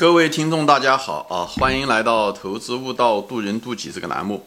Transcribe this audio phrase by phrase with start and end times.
[0.00, 1.44] 各位听众，大家好啊！
[1.44, 4.46] 欢迎来到《投资悟道，渡人渡己》这个栏目，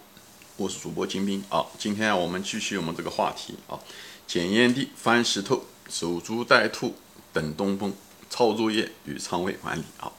[0.57, 1.63] 我是主播金兵啊。
[1.77, 3.77] 今天我们继续我们这个话题啊，
[4.25, 6.95] 捡烟蒂、翻石头、守株待兔、
[7.31, 7.93] 等东风、
[8.31, 10.11] 抄作业与仓位管理啊。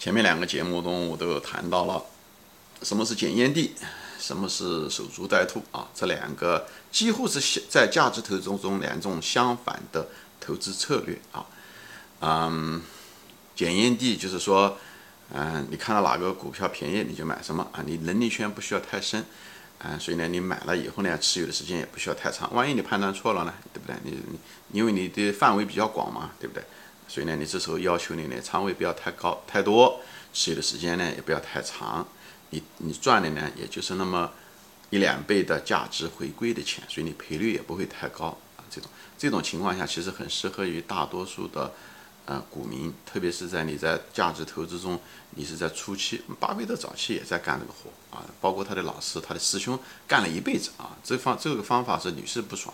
[0.00, 2.02] 前面两个节目中我都有谈到了
[2.82, 3.76] 什么是捡烟蒂，
[4.18, 10.08] 什么是守株待兔啊，这两个几乎是在价值投资中两种相反的
[10.40, 11.46] 投资策略啊，
[12.18, 12.82] 嗯。
[13.54, 14.78] 检验地就是说，
[15.34, 17.82] 嗯，你看到哪个股票便宜你就买什么啊？
[17.86, 19.24] 你能力圈不需要太深，
[19.78, 22.52] 啊，所以呢，你买了以后呢，持有的时间也不需要太长。
[22.54, 23.96] 万一你判断错了呢，对不对？
[24.04, 24.20] 你
[24.72, 26.62] 因为你的范围比较广嘛，对不对？
[27.08, 30.00] 所以呢，你这时候要求你呢，仓位不要太高太多，
[30.34, 32.06] 持有的时间呢也不要太长。
[32.50, 34.30] 你你赚的呢也就是那么
[34.90, 38.64] 一两倍的价值回归的钱，所以你赔率也不会太高啊。
[38.70, 41.72] 这种这种情况下，其实很适合于大多数的。
[42.24, 44.98] 呃，股民，特别是在你在价值投资中，
[45.30, 50.96] 你是在初期，巴菲特早期也在干这个活啊，包括他的老师、他的师兄干了一辈子啊。
[51.02, 52.72] 这方这个方法是屡试不爽，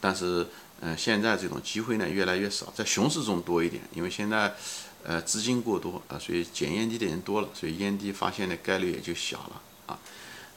[0.00, 0.46] 但是，
[0.80, 4.54] 嗯，现在这种机会呢越来越少，在熊市中多一点，因为现在，
[5.04, 9.98] 呃，资金过多啊，所以捡烟蒂的人多了，所以烟蒂发现的概率也就小了啊。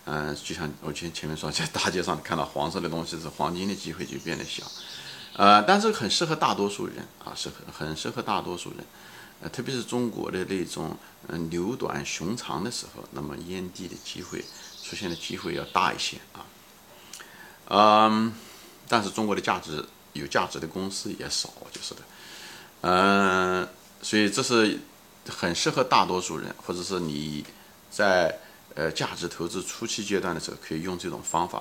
[0.05, 4.63] 嗯，就像我前前面说，在大街上看到黄色的东西是黄金的机会就变得小。
[5.33, 8.85] 呃，但是很适合大多数人啊，适合很适合大多数人，
[9.41, 14.43] 呃，特别是中国的那种嗯牛短熊长的时候，那么烟蒂的机会
[14.83, 16.43] 出现的机会要大一些啊，
[17.69, 18.33] 嗯，
[18.89, 22.01] 但是中国的价值有价值的公司也少，就是的，
[22.81, 23.69] 嗯，
[24.01, 24.77] 所以这是
[25.29, 27.45] 很适合大多数人，或者是你
[27.89, 28.39] 在
[28.75, 31.59] 呃价值投资初期阶段的时候可以用这种方法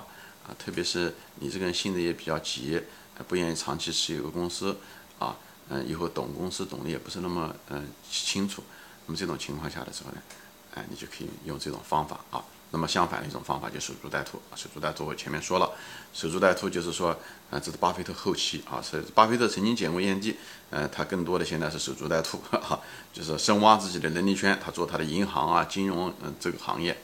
[0.49, 2.83] 啊，特别是你这个人性子也比较急。
[3.27, 4.77] 不愿意长期持有个公司，
[5.19, 5.37] 啊，
[5.69, 8.63] 嗯，以后懂公司懂得也不是那么嗯清楚，
[9.07, 10.23] 那么这种情况下的时候呢，
[10.75, 12.45] 哎，你就可以用这种方法啊。
[12.71, 15.73] 那么相反的一种方法就守株待兔，守株待兔我前面说了，
[16.13, 17.19] 守株待兔就是说，
[17.51, 20.37] 啊，这是巴菲特后期啊，是巴菲特曾经捡过烟蒂，
[20.69, 22.79] 呃，他更多的现在是守株待兔，哈，
[23.11, 26.95] 就是深挖自己的能力圈，他做他的银行啊、金融嗯这个行业，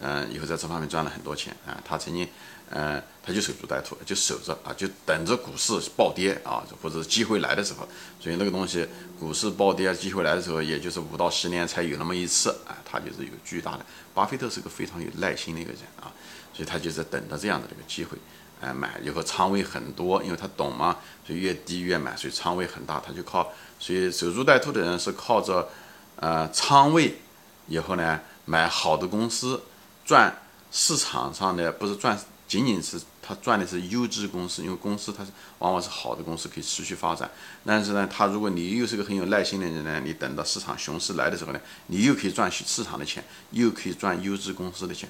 [0.00, 2.28] 嗯，以后在这方面赚了很多钱啊，他曾经。
[2.74, 7.86] 嗯，他就守株待兔，就守着啊，就等着股市暴跌啊，或者机会来的时候。
[8.18, 8.88] 所以那个东西，
[9.20, 12.72] 股市暴跌、机会来的时候，也就是五到十年才有那么一次啊。
[12.82, 13.84] 他就是有巨大的。
[14.14, 16.08] 巴菲特是个非常有耐心的一个人啊，
[16.54, 18.16] 所以他就是等着这样的这个机会，
[18.62, 22.98] 哎，买以后仓位很多，因为他懂嘛，所以越低越买，所以仓位很大。
[23.06, 25.68] 他就靠，所以守株待兔的人是靠着
[26.16, 27.18] 呃仓位，
[27.66, 29.60] 以后呢买好的公司，
[30.04, 30.36] 赚
[30.70, 32.18] 市场上的不是赚。
[32.48, 35.30] 仅仅是他赚的是优质公司，因为公司它是
[35.60, 37.30] 往往是好的公司，可以持续发展。
[37.64, 45.08] 但是呢，他如果你又是个很有耐心的人呢，你等到市场熊市来的时候呢，你又可以赚市场的钱，又可以赚优质公司的钱，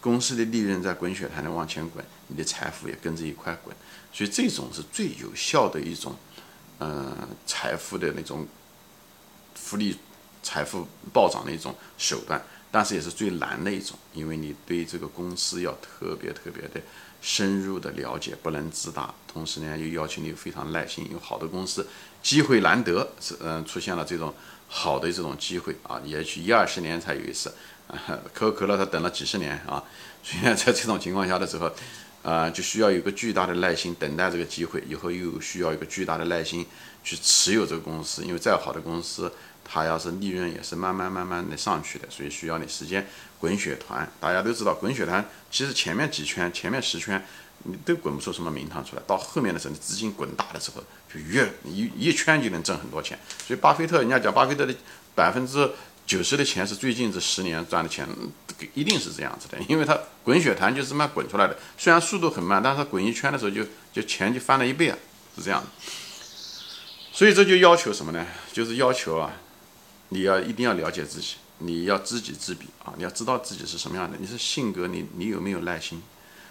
[0.00, 3.76] 公司的利润在滚雪球的往前滚，你的财富也跟着一块滚。
[4.12, 6.16] 所以这种是最有效的一种，
[6.80, 7.16] 嗯，
[7.46, 8.44] 财富的那种
[9.54, 9.96] 复利、
[10.42, 12.42] 财富暴涨的一种手段。
[12.72, 16.80] 但是也是最难的一种，因为你对这个公司要特别特别的
[17.20, 19.14] 深入的了解，不能自大。
[19.30, 21.86] 同时呢，又要求你非常耐心，有好的公司
[22.22, 24.34] 机会难得，是嗯出现了这种
[24.68, 27.52] 好的这种机会啊，也许一二十年才有一次，
[28.32, 29.84] 可口可乐它等了几十年啊，
[30.22, 31.70] 所以，在这种情况下的时候，
[32.22, 36.66] 啊，就需要有个巨大的耐心等待这个机会，以后又需要一个巨大的耐心
[37.04, 39.30] 去持有这个公司，因为再好的公司。
[39.72, 44.06] 它要是利润也是慢慢慢慢的上去的，所以需要你时间滚雪团。
[44.20, 47.24] 大家都知道，滚雪团其实前面几圈、前面十圈
[47.62, 53.18] 你都滚不出什么名堂出来，到后面的时候，你资金滚大的时候，就越一一圈就能挣很多钱。
[53.46, 54.74] 所以巴菲特，人家讲巴菲特的
[55.14, 55.70] 百分之
[56.06, 58.06] 九十的钱是最近这十年赚的钱，
[58.74, 61.56] 一定是这样子的，因为他滚雪团就是这么滚出来的。
[61.78, 64.98] 虽然速度很慢，但是他滚一圈的时候就就钱就翻了一倍啊，
[65.34, 65.66] 是这样的。
[67.10, 68.26] 所以这就要求什么呢？
[68.52, 69.32] 就是要求啊。
[70.12, 72.92] 你要一定要了解自己，你要知己知彼啊！
[72.98, 76.02] 你要知道自己是什么样的，你是性格，你你有没有耐心？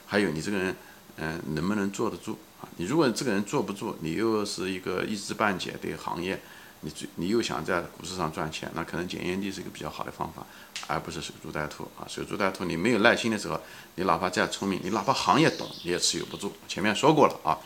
[0.08, 0.76] 还有你这个人，
[1.18, 2.68] 嗯，能不能坐得住啊？
[2.78, 6.42] 你如果这个人坐不住，你又是一个一知半解的行业，
[6.80, 10.44] 你最你又想在股市上赚钱，那可能检验地是一个比较好的方法，
[10.88, 12.08] 而不是守株待兔啊！
[12.08, 13.62] 守株待兔，你没有耐心的时候，
[13.96, 16.52] 你哪怕再聪明，你哪怕行业懂，你也持有不住。
[16.68, 17.60] 前面说过了啊。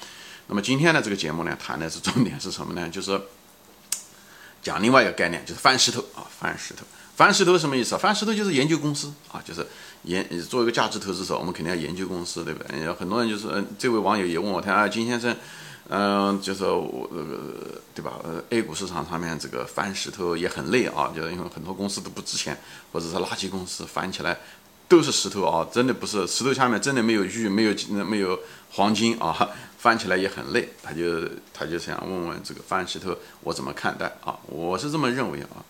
[0.47, 2.89] 那么今天的这个节目呢，谈的是重点是什么呢？
[2.89, 3.21] 就是。
[4.65, 6.83] 讲另外一个概念，就是翻石头啊，翻石头，
[7.15, 7.99] 翻石头什么意思啊？
[7.99, 9.63] 翻石头就是研究公司啊，就是
[10.05, 12.81] 研做一个价值投资者，我们肯定要研究公司，对不对？
[12.83, 15.37] 有很多人就是，嗯，这位网友也问我，他啊，金先生，
[15.87, 18.13] 嗯，就是我这个对吧？
[18.23, 22.59] 呃，A 股市场上面这个翻石头也很累啊，就是因为很多公司都不值钱，
[22.91, 24.35] 或者是垃圾公司翻起来
[24.87, 28.39] 都是石头啊，真的不是石头下面真的没有玉，没有金没有
[28.71, 30.69] 黄金啊， 翻起来也很累。
[30.83, 34.37] 他就他就想问问这个翻石头我怎么看待啊？
[34.47, 35.63] 我是这么认为啊。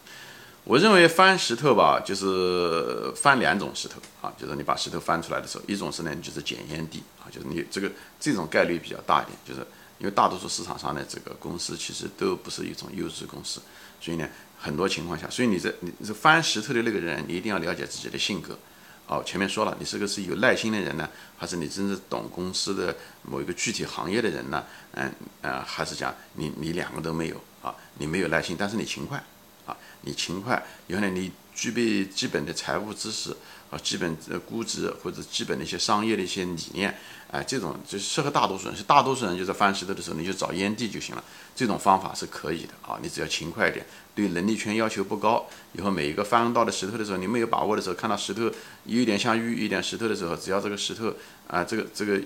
[0.65, 9.59] 我认为翻石头吧，就是翻两种石头啊，就是你把石头翻出来的时候，一种是呢，就是检验地啊，就是你这个这种概率比较大一点，就是
[9.99, 13.61] 因为大多数市场上的这个公司其实都不是一种优质公司，
[14.01, 14.27] 所以呢，
[14.57, 18.57] 很多情况下，所以你这你这翻石头的那个人，你一定要了解自己的性格。
[19.07, 21.07] 哦，前面说了，你是个是有耐心的人呢，
[21.37, 24.63] 还是你真正懂公司的某一个具体行业的人呢？
[24.93, 27.75] 嗯呃，还是讲你你两个都没有啊？
[27.97, 29.23] 你没有耐心，但是你勤快。
[29.65, 33.35] 啊，你勤快，原来，你具备基本的财务知识
[33.77, 36.97] 基本的估值或者基本的一些商业的一些理念，
[37.31, 38.75] 哎，这种就适合大多数人。
[38.77, 41.23] 是大多数人就在翻石头的时候，你就找烟蒂就行了。
[41.55, 45.47] 这种方法是可以的啊，你只要勤快一点，对能力圈要求不高。
[45.73, 48.43] 以后每一个翻到的石头的时候，你没有把握的时候，看到石头
[48.85, 51.13] 有一点像玉，一点石头的时候，只要这个石头
[51.47, 52.21] 啊，这个这个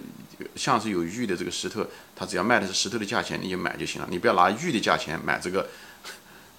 [0.55, 1.85] 像是有玉的这个石头，
[2.15, 4.07] 它只要卖的是石头的价钱，你就买就行了。
[4.09, 5.67] 你不要拿玉的价钱买这个。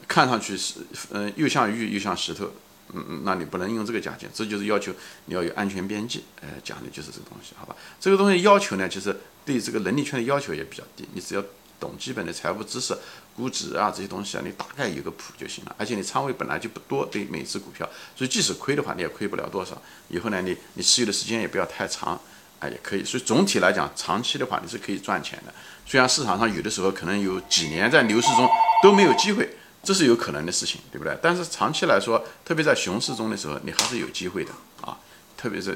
[0.09, 0.81] 看上去是，
[1.13, 2.51] 嗯，又像玉又像石头，
[2.93, 4.93] 嗯嗯，那你不能用这个价钱，这就是要求
[5.27, 7.77] 你要有安全边际，哎，讲的就是这个东西，好吧？
[8.01, 11.45] 这个东西要求呢，其实对这个能力圈的要求也比较低，你只要
[11.79, 12.95] 懂基本的财务知识、
[13.35, 15.75] 估值啊这些东西啊，你大概有个谱就行了。
[15.79, 19.81] 而且你仓位本来就不多，对每只股票，所以即使亏的话，你也亏不了多少。
[20.09, 22.21] 以后呢，你你持有的时间也不要太长，
[22.59, 23.05] 啊，也可以。
[23.05, 25.55] 所以总体来讲，长期的话你是可以赚钱的。
[25.87, 28.49] 虽然市场上有的时候可能有几年在牛市中
[28.83, 29.49] 都没有机会。
[29.83, 31.17] 这是有可能的事情，对不对？
[31.23, 34.99] 但是长期来说，特别在熊市中的时候，你还是有机会的啊！
[35.37, 35.75] 特别是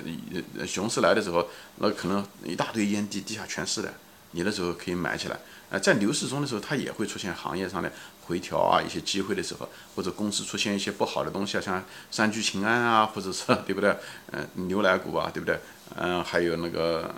[0.67, 3.95] 熊市来的时候，那可能一大堆烟蒂，地下全是的，
[4.33, 5.39] 你那时候可以买起来。
[5.71, 7.91] 呃，在牛市中的时候，它也会出现行业上的
[8.27, 9.67] 回调啊，一些机会的时候，
[9.97, 13.97] 或者公司出现一些不好的东西啊，像三聚氰胺啊，或者是对不对？
[14.33, 15.59] 嗯，牛奶股啊，对不对？
[15.97, 17.15] 嗯，还有那个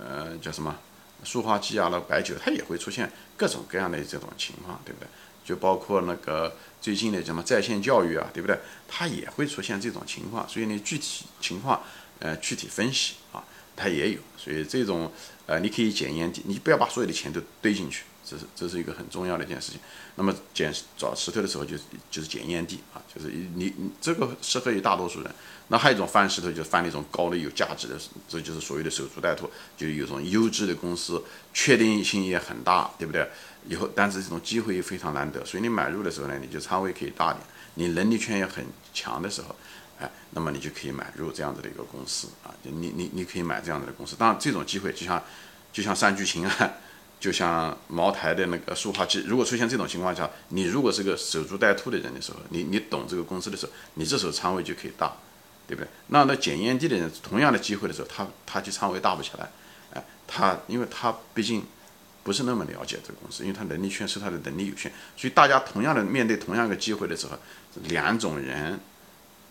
[0.00, 0.76] 呃叫什么
[1.24, 5.08] 塑化剂啊，那白酒，它也会出现各种各样的这种情况，对不对？
[5.44, 8.58] 就包括那个最近的什么在线教育啊，对不对？
[8.88, 11.82] 它也会出现这种情况，所以呢具体情况，
[12.18, 13.42] 呃，具体分析啊，
[13.74, 14.18] 它也有。
[14.36, 15.10] 所以这种，
[15.46, 19.80] 呃，你可以检验你不要把所有的钱都堆进去，这是这是一个很重要的一件事情。
[20.14, 25.30] 那么捡找石头的时候，就是就是检验地啊，就是你你这个适合于大多数人。
[25.68, 27.98] 那还有一种翻石头，就是翻那种高的有价值的，
[28.28, 31.22] 这就是所谓的守株待兔，就是有种优质的公司，
[31.54, 33.26] 确定性也很大，对不对？
[33.66, 37.40] 以后，但是这种机会也非常难得，所以你买入的时候呢，你就仓位可以大点，
[37.74, 39.56] 你能力圈也很强的时候，
[39.98, 44.14] 哎，那么你就可以买入这样子的一个公司啊，你你你可以买这样子的公司。
[44.16, 45.22] 当然，这种机会就像
[45.72, 46.80] 就像三聚氰胺，
[47.22, 55.12] 就像茅台的那个塑化剂，如果出现这种情况下，你如果是个守株待兔的人的时候，你你懂这个公司的时候，你这时候仓位就可以大，
[55.68, 55.88] 对不对？
[56.08, 59.48] 那那检验地的人，同样的机会的时候，他他就仓位大不起来，
[59.94, 61.64] 哎，他因为他毕竟。
[62.24, 67.36] 不是那么了解这个公司，因为他能力圈是他的能力有限，所以大家同样的面对同样一个机会的时候，
[67.88, 68.78] 两种人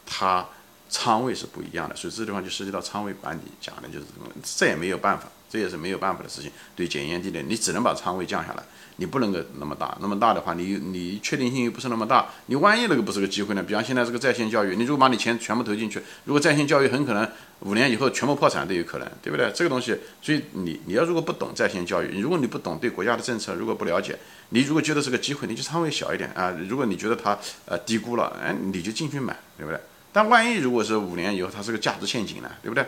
[0.06, 0.47] 他
[0.91, 5.27] 仓位是不一样的，所以这地方就涉及到仓位管理，讲的就是这么，这也没有办法。
[5.49, 6.49] 这也是没有办法的事情。
[6.77, 8.63] 对检验地的，你只能把仓位降下来，
[8.95, 9.97] 你不能够那么大。
[9.99, 12.29] 那么大的话，你你确定性又不是那么大。
[12.45, 13.61] 你万一那个不是个机会呢？
[13.61, 19.51] 比方现在这个在线教育，你如果把你钱全部投进去，如果在线教育很可能五年以后全部破产都有可能，对不对？
[19.54, 24.18] 这个东西，所以你你要如果不懂在线教育，如果你不懂对国家的政策，如果不了解，
[24.51, 26.56] 你如果觉得是个机会，你就仓位小一点啊。
[26.69, 29.77] 如果你觉得它呃低估了，哎，你就进去买，对不对？
[30.13, 32.85] 但万一如果是五年以后它是个价值陷阱呢，对不对？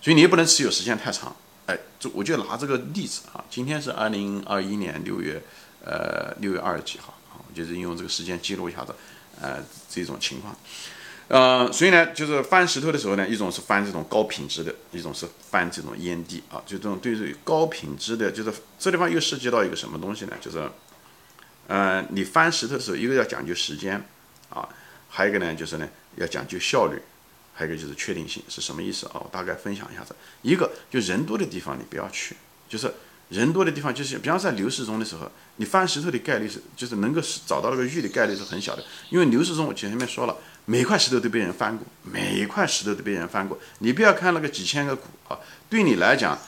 [0.00, 1.34] 所以你也不能持有时间太长。
[1.66, 5.40] 哎，就我就拿这个例子啊，今天是二零二一年六月，
[5.84, 8.92] 呃，六月二十几号啊，就是用这个时间记录一下子，
[9.40, 10.56] 呃，这种情况，
[11.28, 20.32] 呃，所以呢，就是翻石头的时候呢，一种是翻这种高品质的，一种是翻这种烟蒂啊，就这种对于高品质的，就是这地方又涉及到一个什么东西呢？
[20.40, 20.68] 就是，
[21.68, 24.04] 呃，你翻石头的时候，一个要讲究时间
[24.50, 24.68] 啊，
[25.08, 27.00] 还有一个呢，就是呢，要讲究效率。
[27.54, 29.12] 还有一个就是确定性是什么意思啊？
[29.14, 30.16] 我大概分享一下子。
[30.40, 32.34] 一个就人多的地方你不要去，
[32.66, 32.90] 就是
[33.28, 38.82] 人多的地方，就是比方在牛市中的时候，你翻石头的概率是，就是能够找到那个玉的概率是很小的。
[39.10, 43.58] 因为牛市中我前面说了，每块石头都被人翻过，每一块石头都被人翻过。
[43.80, 45.38] 你不要看那个几千个股啊，
[45.68, 46.38] 对你来讲，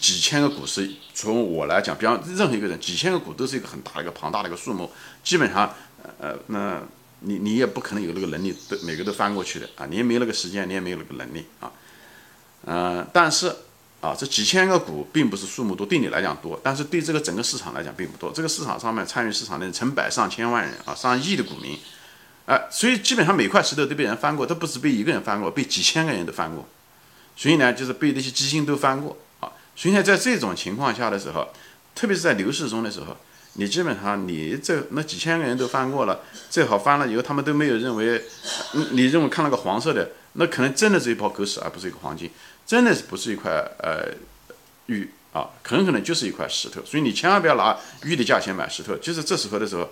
[0.00, 4.88] 几千个股是从我来讲，比方任何一个人，几千个股都是一个很大的一个庞大的一个数目，
[5.24, 5.74] 基本上，
[6.20, 6.80] 呃，那。
[7.24, 9.86] 你你也不可能有那个能力，都每个都翻过去的啊！
[9.86, 11.70] 你也没那个时间，你也没有那个能力啊。
[12.64, 13.54] 嗯，但是
[14.00, 18.32] 啊，这几千个股并不是数目多，对你来讲多，但是对这个整个市场来讲并不多。
[18.32, 21.78] 这个市场上面参与市场的人成百上千万人啊，上亿的股民，
[22.46, 26.68] 哎，所以基本上每块石头都被人翻过，都不是被一个人翻过，被几千个人都翻过。
[27.36, 29.50] 所以呢，就是被那些基金都翻过啊。
[29.74, 31.48] 所以呢，在这种情况下的时候，
[31.94, 33.16] 特别是在牛市中的时候，
[33.54, 38.22] 你基本上你这那几千个人都翻过了，最好翻了以后他们都没有认为，
[38.92, 42.30] 你认为看了个黄色的，那可能真的是一包狗屎，而不是一个黄金。
[42.64, 44.08] 真的是不是一块呃
[44.86, 48.96] 玉啊，很可能就是一块石头，所以你千万不要拿玉的价钱买石头。
[48.96, 49.90] 就是这时候的时候，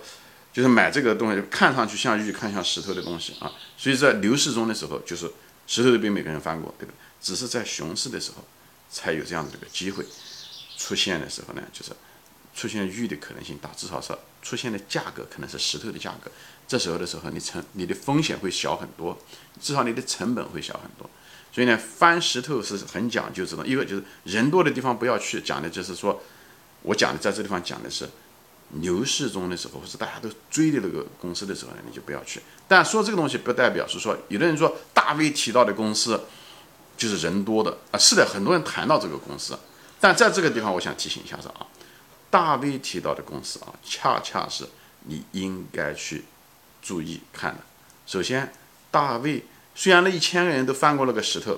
[0.53, 3.51] 就是买这个东西，看上去像玉，看像石头的东西啊。
[3.77, 5.29] 所以在牛市中的时候，就是
[5.67, 6.95] 石头都被每个人翻过，对不对？
[7.21, 8.43] 只是在熊市的时候，
[8.89, 10.03] 才有这样的这个机会
[10.77, 11.91] 出现的时候呢，就是
[12.53, 16.31] 出现玉的可能性大，至少是出现的价格可能是石头的价格。
[16.67, 19.17] 这时候的时候，你成你的风险会小很多，
[19.59, 21.09] 至少你的成本会小很多。
[21.53, 26.23] 所以呢，翻石头是很讲究这种，一个就是人多的地方不要去，讲的就是说，
[26.83, 28.09] 我讲的在这地方讲的是
[28.69, 32.41] 牛市中的时候，或是大家都追的那个公司的时候呢，你就不要去。
[32.69, 36.21] 但说这个东西不代表是说，有的人说大 V 提到的公司
[36.95, 39.59] 就是人多的啊，是的，很多人谈到这个公司，
[39.99, 41.67] 但在这个地方，我想提醒一下子啊，
[42.31, 44.67] 大 V 提到的公司啊，恰恰是
[45.01, 46.25] 你应该去
[46.81, 47.59] 注意看的。
[48.07, 48.51] 首先，
[48.89, 49.45] 大 V。
[49.73, 51.57] 虽然那一千个人都翻过那个石头，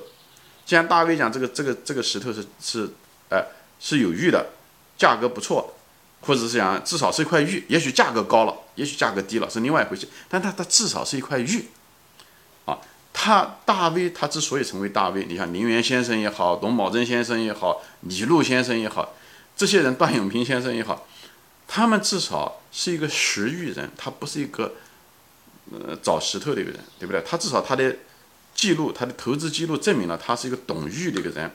[0.68, 2.88] 既然大卫讲这个这个这个石头是是，
[3.30, 3.44] 呃
[3.80, 4.50] 是有玉的，
[4.96, 5.74] 价格不错，
[6.22, 11.68] 或者是讲至少是一块玉，也许价格高了，也许价格低了是另外一回事，但它它至少是一块玉，
[12.66, 12.78] 啊，
[13.12, 19.14] 他大卫他之所以成为大卫，你像林园先生也好，董宝珍先生也好，李路先生也好，
[19.56, 21.08] 这些人段永平先生也好，
[21.68, 24.74] 他们至少是一个识玉人，他不是一个。
[25.72, 27.24] 呃，找石头的一个人，对不对？
[27.26, 27.96] 他至少他的
[28.54, 31.50] 记录，他的投资记录证明了他是一个懂玉的一个人，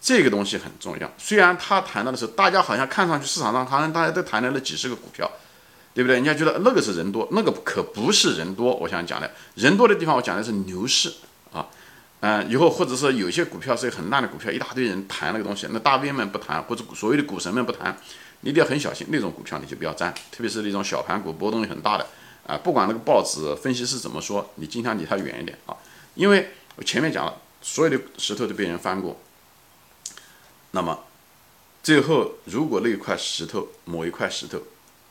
[0.00, 1.10] 这个东西很重要。
[1.16, 5.30] 虽然他谈到的时候，大家好像看上去市场上好像大家都谈了那几十个股票，
[5.94, 6.16] 对不对？
[6.16, 8.74] 人家觉得那个是人多，那个可不是人多。
[8.74, 11.14] 我想讲的，人多的地方，我讲的是牛市
[12.26, 17.94] 嗯，以后或者说有些股票是很烂的股票，一大堆人谈那个东西，那大 V 们不谈，或者所谓的股神们不谈，
[18.40, 22.06] 你一定要很小心，那种股票你就不要沾，特别是那种小盘股，波动率很大的。
[22.46, 25.76] 啊，不管那个报纸分析师怎么说，你尽量离他远一点啊，
[26.14, 29.20] 因为我前面讲了，所有的石头都被人翻过。
[30.70, 31.04] 那么
[31.82, 34.62] 最后，如果那一块石头，某一块石头，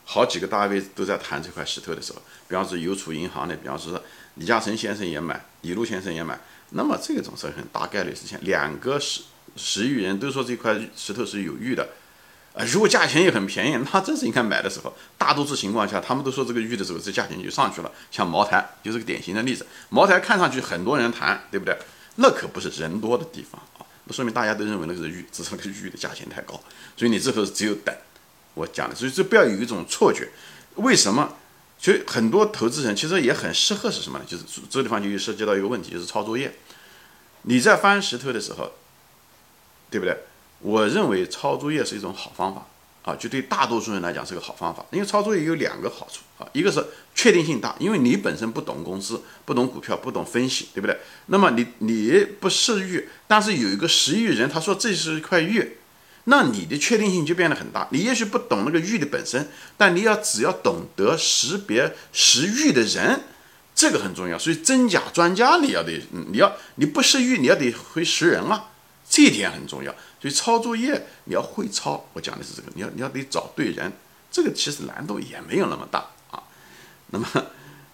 [0.04, 4.02] 好几个大 V 都在谈这块石头的时候，比方说邮储银行的，比方说
[4.34, 6.38] 李嘉诚先生也买，李路先生也买，
[6.70, 9.22] 那么这种是很大概率事情，两个石
[9.56, 11.88] 石玉人都说这块石头是有玉的。
[12.54, 14.96] 啊，如果价钱也很便宜，那这是应该买的时候。
[15.18, 17.90] 大多数情况下，他们都说这个玉的时候，这价钱就上去了。
[18.12, 19.66] 像茅台就是个典型的例子。
[19.88, 21.76] 茅台看上去很多人谈，对不对？
[22.14, 26.54] 那可不是人多的地方啊，那说明大家都认为那个是玉，只是那个玉的价钱太高。
[26.96, 27.92] 所以你这时候只有等。
[28.54, 30.28] 我讲的，所以这不要有一种错觉。
[30.76, 31.36] 为什么？
[31.84, 34.24] 其实很多投资人其实也很适合是什么呢？
[34.26, 36.54] 就是这个地方就涉及到一个问题，就是抄作业。
[37.42, 38.72] 你在翻石头的时候，
[39.90, 40.16] 对不对？
[40.60, 42.66] 我认为抄作业是一种好方法
[43.02, 44.86] 啊，就对大多数人来讲是个好方法。
[44.92, 46.82] 因为抄作业有两个好处啊，一个是
[47.14, 50.98] 确定性大，因为你本身不懂公司、不懂股票、不懂分析，对不对？
[51.26, 55.76] 那么你你不识玉，但是有一个识玉人，他说这是一块玉，
[56.24, 57.88] 那你的确定性就变得很大。
[57.90, 63.22] 你也许不懂那个玉的本身，但你要只要懂得识别识玉的人，
[63.74, 64.38] 这个很重要。
[64.38, 68.70] 所以真假专家你要得，你要你不识玉，你要得会识人啊。
[69.06, 73.92] 这一点很重要，所以抄作业你要会抄，我讲的是这个，你要你要得找对人，
[74.30, 76.42] 这个其实难度也没有那么大啊。
[77.08, 77.28] 那么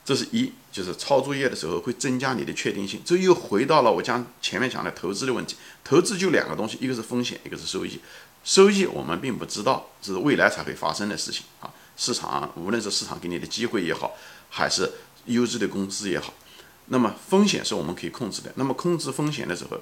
[0.04, 3.00] 这是一，就是抄作业的时候会增加你的确定性。
[3.04, 8.00] 这又回到了我讲前面讲的投资的问题，投资就两个东西，一个是风险，一个是收益。
[8.44, 11.70] 收益我们并不知道，这是未来才会发生的事情啊。
[11.96, 14.14] 市场无论是市场给你的机会也好，
[14.48, 14.90] 还是
[15.26, 16.32] 优质的公司也好，
[16.86, 18.52] 那么风险是我们可以控制的。
[18.56, 19.80] 那么控制风险的时候。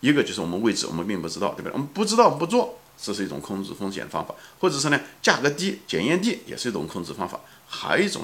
[0.00, 1.72] 一个就是我们位置，我们并不知道，对不对？
[1.74, 7.38] 我们不知道不做，这是一种控制风险的方法，或者是呢，价格低、检验低，也是一种控制方法。
[7.68, 8.22] 还有一种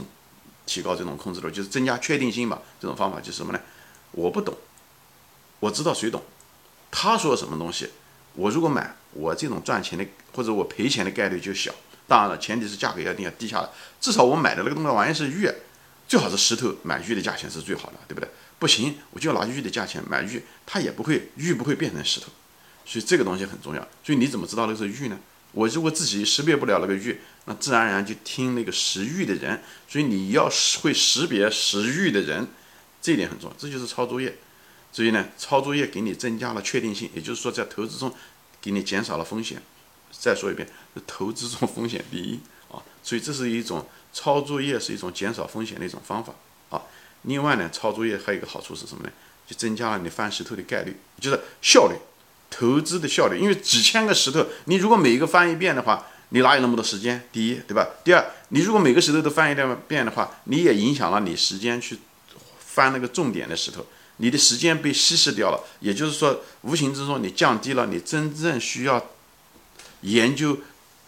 [0.69, 2.61] 提高这种控制度，就是增加确定性吧。
[2.79, 3.61] 这种方法就是什么呢？
[4.13, 4.55] 我不懂，
[5.61, 6.23] 我知道谁懂，
[6.91, 7.89] 他说什么东西，
[8.35, 11.75] 我如果买，我这种赚钱的或者我赔钱的概率就小。
[12.07, 13.69] 当然了，前提是价格一定要低下来，
[14.01, 15.51] 至少我买的那个东西玩意是玉，
[16.07, 18.29] 最好是石头，买玉的价钱是最好的，对不对？
[18.59, 22.27] 不行，我就要拿玉的价钱买玉，它也不会玉不会变成石头，
[22.85, 23.81] 所以这个东西很重要。
[24.05, 25.19] 所以你怎么知道那是玉呢？
[25.53, 29.61] 我如果自己识别不了那个玉，那自然而然就听那个识玉的人。
[29.89, 30.49] 所以你要
[30.81, 32.47] 会识别识玉的人，
[33.03, 33.57] 这一点很重要。
[33.59, 34.39] 这就是抄作业。
[34.93, 38.15] 所以呢，抄作业给你增加了确定性，也就是说在投资中
[38.61, 39.61] 给你减少了风险。
[40.11, 40.67] 再说一遍，
[41.07, 42.41] 投资中风险第一
[42.71, 46.33] 啊，所以这是一种抄作业，是一种减少风险的一种方法
[46.71, 46.83] 啊。
[47.23, 49.13] 另外呢，抄作业还有一个好处是什么呢？
[49.47, 51.97] 就增加了你翻石头的概率，就是效率，
[52.51, 53.39] 投资的效率。
[53.39, 57.27] 因为几千个石头，你如果每一个翻一遍的话，你哪有那么多时间？
[57.33, 57.89] 第一，对吧？
[58.05, 61.99] 第二，你如果每个石头都翻一遍遍的话，你也影响了你时间去
[62.59, 63.87] 翻那个重点的石头，
[64.19, 65.65] 你的时间被稀释掉了。
[65.81, 69.05] 也就是说，无形之中你降低了你真正需要
[70.03, 70.59] 研究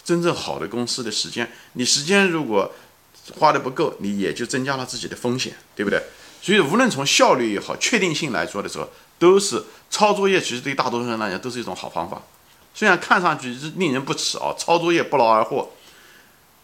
[0.02, 1.52] 真正好的公司的时间。
[1.74, 2.72] 你时间如果
[3.38, 6.02] 花的不够，你也就增加了自己的风险，对不对？
[6.42, 10.40] 所以，无论从效率也好、确定性来说的时候，都是抄作业。
[10.40, 12.22] 其实对大多数人来讲，都是一种好方法。
[12.74, 15.70] 虽然看上去是令人不齿啊，抄作业不劳而获，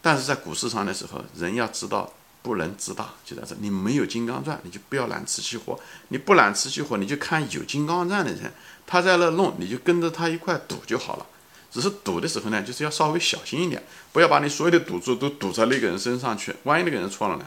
[0.01, 2.11] 但是在股市上的时候，人要知道
[2.41, 3.55] 不能自大，就在这。
[3.59, 8.51] 你没有金刚钻，你就不要揽瓷器活；你不揽瓷器活，你就看有金刚钻的人，
[8.85, 11.25] 他在那弄，你就跟着他一块赌就好了。
[11.69, 13.83] 只是赌的时候呢，就是要稍微小心一点，
[14.13, 16.55] 不要把你所有的赌注都赌在那个人身上去。
[16.63, 17.45] 万一那个人错了呢？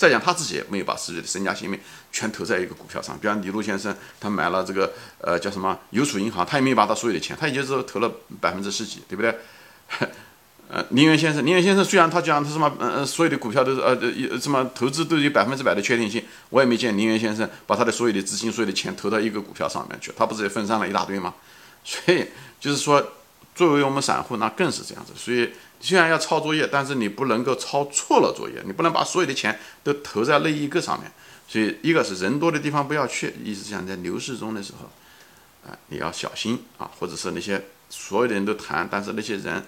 [0.00, 1.78] 再讲他自己也没有把自己的身家性命
[2.10, 4.90] 全投在一个股票上，比方李路先生，他买了这个
[5.20, 9.36] 呃叫什么邮储银行，他也没有把他所有的钱，他也就是投了百分之十几，对不对？
[10.70, 13.88] 呃，林园先生，林园先生虽然他讲他什么呃所有的股票都是呃
[14.30, 21.34] 呃什么投资都有百分之百的确定性，我也没见林园先生把他的所有的资金、所有的钱投到一个股票上面去，他不是也分散了一大堆吗？
[21.84, 22.24] 所以
[22.58, 23.04] 就是说，
[23.54, 25.50] 作为我们散户，那更是这样子，所以。
[25.82, 31.10] 虽然要抄作业，但是你不能够抄错了作业，你不能把所有的钱都投在那一个上面。
[31.48, 34.90] 所以，一个是人多的地方不要去，意思想在牛市中的时候，
[35.66, 39.64] 啊，你要小心啊，或者是那些所有的人都谈，但是那些人，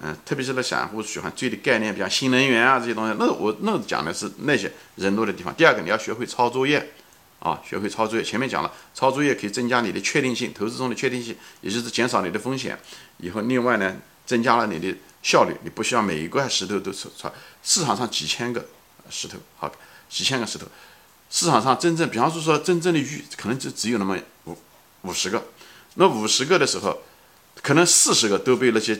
[0.00, 5.54] 嗯，特别是那散户喜欢追的概念，比如新能源啊这些东西，那我那讲的是那些人多的地方。
[5.54, 6.92] 第二个，你要学会抄作业，
[7.42, 8.24] 啊，学会抄作业。
[8.24, 12.78] 前面讲了，抄作业可以增加你的确定性，投资中的确定性，也就是减少你的风险。
[13.18, 14.96] 以后，另外呢，增加了你的。
[15.22, 17.32] 效率，你不需要每一块石头都是抄。
[17.62, 18.66] 市场上几千个
[19.08, 19.70] 石头，好，
[20.08, 20.66] 几千个石头，
[21.30, 24.58] 市场上真正，比方说说真正的玉，可能就只有那么五
[25.02, 25.40] 五十个。
[25.94, 27.02] 那五十个的时候，
[27.62, 28.98] 可能四十个都被那些，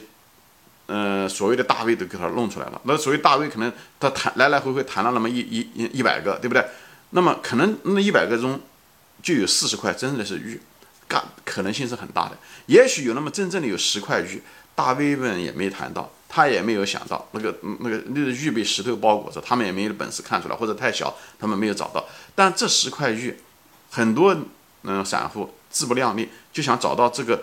[0.87, 2.81] 呃，所谓的大 V 都给他弄出来了。
[2.85, 6.65] 那所谓大 V 可能他谈来来回回谈了那么一一一百个，对不对？
[7.13, 8.61] 那么可能那一百个中
[9.23, 10.61] 就有四十块真的是玉，
[11.09, 12.37] 干可能性是很大的。
[12.67, 14.43] 也许有那么真正的有十块玉。
[14.75, 22.03] 大 V 们也没谈到，他也没有想到那个那个那个玉被石头包裹着，他们也没有本事看出来，或者太小，他们没有找到。
[22.35, 23.39] 但这十块玉，
[23.91, 24.35] 很多
[24.85, 27.43] 嗯散户自不量力，就想找到这个，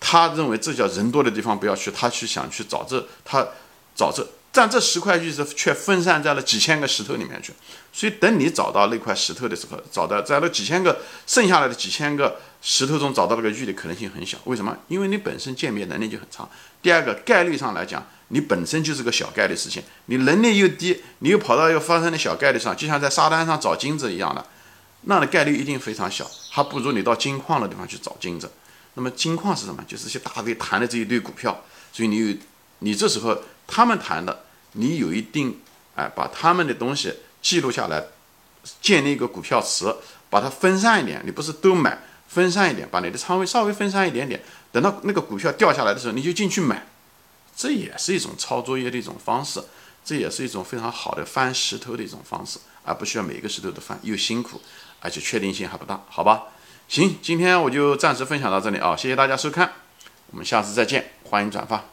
[0.00, 3.46] 他认为这叫人多的地方不要去，他去想去找这，他
[3.94, 4.26] 找这。
[4.54, 7.54] 但这十块玉是却分散在了几千个石头里面去，
[7.90, 14.36] 所以等你找到那块石头的时候，找到在那几千个剩下来的几千个石头中找到那个玉的可能性很小。
[14.44, 14.76] 为什么？
[14.88, 16.46] 因为你本身鉴别能力就很差。
[16.82, 24.46] 第二个概率上来讲，你本身就是个小概率事情，你能力又低，你又跑到要发生的小概率上，就像在沙滩上找金子一样的，
[25.04, 28.52] 那的概率一定非常小，还不如你到金矿的地方去找金子。
[28.94, 29.82] 那么金矿是什么？
[29.88, 32.36] 就是些大 V 谈的这一堆股票，所以你有
[32.80, 33.42] 你这时候。
[33.66, 35.60] 他们谈的，你有一定，
[35.94, 38.04] 哎，把他们的东西记录下来，
[38.80, 39.94] 建立一个股票池，
[40.28, 41.22] 把它分散一点。
[41.24, 41.98] 你不是都买，
[42.28, 44.42] 分散一点，把你的仓位稍微分散一点点。
[44.70, 46.86] 等到那个股票掉下来的时候，你就进去买。
[47.54, 49.62] 这也是一种抄作业的一种方式，
[50.02, 54.60] 这也是一种非常好的翻石头的一种方式，而不需要每一个石头都翻，又辛苦，
[55.00, 56.44] 而且确定性还不大，好吧？
[56.88, 59.70] 行，今天我就暂时分享到这里啊，谢谢大家收看，
[60.30, 61.92] 我们下次再见，欢迎转发。